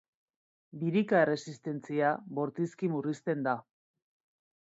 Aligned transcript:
Birika 0.83 1.19
erresistentzia 1.25 2.15
bortizki 2.41 2.91
murrizten 2.97 3.47
da. 3.49 3.57